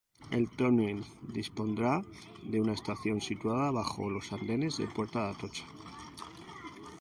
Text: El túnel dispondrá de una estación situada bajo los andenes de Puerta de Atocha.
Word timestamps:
El 0.31 0.49
túnel 0.49 1.03
dispondrá 1.31 2.01
de 2.41 2.59
una 2.59 2.73
estación 2.73 3.21
situada 3.21 3.69
bajo 3.69 4.09
los 4.09 4.33
andenes 4.33 4.77
de 4.77 4.87
Puerta 4.87 5.25
de 5.27 5.31
Atocha. 5.35 5.65